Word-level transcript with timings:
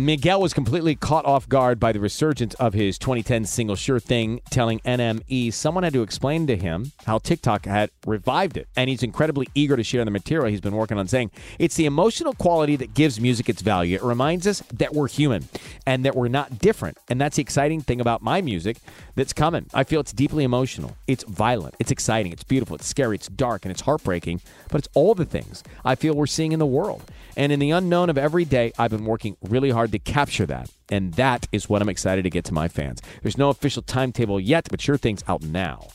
Miguel 0.00 0.40
was 0.40 0.54
completely 0.54 0.94
caught 0.94 1.24
off 1.24 1.48
guard 1.48 1.80
by 1.80 1.90
the 1.90 1.98
resurgence 1.98 2.54
of 2.54 2.72
his 2.72 2.98
2010 2.98 3.44
single 3.46 3.74
Sure 3.74 3.98
Thing, 3.98 4.40
telling 4.48 4.78
NME 4.80 5.52
someone 5.52 5.82
had 5.82 5.92
to 5.92 6.02
explain 6.02 6.46
to 6.46 6.56
him 6.56 6.92
how 7.04 7.18
TikTok 7.18 7.66
had 7.66 7.90
revived 8.06 8.56
it. 8.56 8.68
And 8.76 8.88
he's 8.88 9.02
incredibly 9.02 9.48
eager 9.56 9.76
to 9.76 9.82
share 9.82 10.04
the 10.04 10.12
material 10.12 10.48
he's 10.48 10.60
been 10.60 10.76
working 10.76 10.98
on, 10.98 11.08
saying 11.08 11.32
it's 11.58 11.74
the 11.74 11.84
emotional 11.84 12.32
quality 12.34 12.76
that 12.76 12.94
gives 12.94 13.20
music 13.20 13.48
its 13.48 13.60
value. 13.60 13.96
It 13.96 14.04
reminds 14.04 14.46
us 14.46 14.62
that 14.72 14.94
we're 14.94 15.08
human 15.08 15.48
and 15.84 16.04
that 16.04 16.14
we're 16.14 16.28
not 16.28 16.60
different. 16.60 16.96
And 17.08 17.20
that's 17.20 17.34
the 17.34 17.42
exciting 17.42 17.80
thing 17.80 18.00
about 18.00 18.22
my 18.22 18.40
music 18.40 18.76
that's 19.16 19.32
coming. 19.32 19.66
I 19.74 19.82
feel 19.82 19.98
it's 19.98 20.12
deeply 20.12 20.44
emotional, 20.44 20.96
it's 21.08 21.24
violent, 21.24 21.74
it's 21.80 21.90
exciting, 21.90 22.30
it's 22.30 22.44
beautiful, 22.44 22.76
it's 22.76 22.86
scary, 22.86 23.16
it's 23.16 23.26
dark, 23.26 23.64
and 23.64 23.72
it's 23.72 23.80
heartbreaking. 23.80 24.42
But 24.70 24.78
it's 24.78 24.88
all 24.94 25.16
the 25.16 25.24
things 25.24 25.64
I 25.84 25.96
feel 25.96 26.14
we're 26.14 26.28
seeing 26.28 26.52
in 26.52 26.60
the 26.60 26.66
world. 26.66 27.02
And 27.36 27.52
in 27.52 27.58
the 27.58 27.70
unknown 27.70 28.10
of 28.10 28.18
every 28.18 28.44
day, 28.44 28.72
I've 28.78 28.90
been 28.90 29.04
working 29.04 29.36
really 29.42 29.70
hard 29.70 29.87
to 29.92 29.98
capture 29.98 30.46
that. 30.46 30.70
And 30.90 31.14
that 31.14 31.46
is 31.52 31.68
what 31.68 31.82
I'm 31.82 31.88
excited 31.88 32.22
to 32.22 32.30
get 32.30 32.44
to 32.46 32.54
my 32.54 32.68
fans. 32.68 33.00
There's 33.22 33.38
no 33.38 33.50
official 33.50 33.82
timetable 33.82 34.40
yet, 34.40 34.68
but 34.70 34.80
sure 34.80 34.96
thing's 34.96 35.24
out 35.28 35.42
now. 35.42 35.88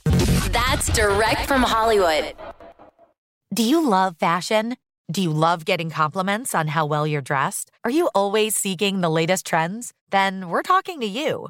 That's 0.51 0.91
direct 0.93 1.47
from 1.47 1.63
Hollywood. 1.63 2.33
Do 3.53 3.63
you 3.63 3.87
love 3.87 4.17
fashion? 4.17 4.77
Do 5.11 5.21
you 5.21 5.31
love 5.31 5.65
getting 5.65 5.89
compliments 5.89 6.55
on 6.55 6.69
how 6.69 6.85
well 6.85 7.05
you're 7.05 7.21
dressed? 7.21 7.69
Are 7.83 7.91
you 7.91 8.09
always 8.15 8.55
seeking 8.55 9.01
the 9.01 9.09
latest 9.09 9.45
trends? 9.45 9.93
Then 10.09 10.49
we're 10.49 10.63
talking 10.63 10.99
to 11.01 11.05
you. 11.05 11.49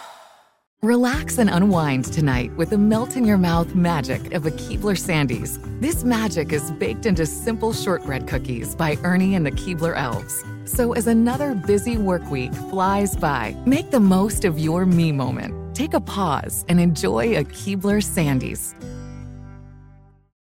Relax 0.83 1.37
and 1.37 1.47
unwind 1.47 2.05
tonight 2.05 2.51
with 2.57 2.71
the 2.71 2.77
melt 2.79 3.15
in 3.15 3.23
your 3.23 3.37
mouth 3.37 3.75
magic 3.75 4.33
of 4.33 4.47
a 4.47 4.49
Keebler 4.49 4.97
Sandies. 4.97 5.59
This 5.79 6.03
magic 6.03 6.51
is 6.51 6.71
baked 6.71 7.05
into 7.05 7.23
simple 7.27 7.71
shortbread 7.71 8.27
cookies 8.27 8.73
by 8.73 8.97
Ernie 9.03 9.35
and 9.35 9.45
the 9.45 9.51
Keebler 9.51 9.95
Elves. 9.95 10.43
So 10.65 10.93
as 10.93 11.05
another 11.05 11.53
busy 11.53 11.97
work 11.97 12.27
week 12.31 12.51
flies 12.71 13.15
by, 13.15 13.55
make 13.63 13.91
the 13.91 13.99
most 13.99 14.43
of 14.43 14.57
your 14.57 14.87
me 14.87 15.11
moment. 15.11 15.75
Take 15.75 15.93
a 15.93 16.01
pause 16.01 16.65
and 16.67 16.79
enjoy 16.79 17.37
a 17.37 17.43
Keebler 17.43 18.01
Sandies. 18.01 18.73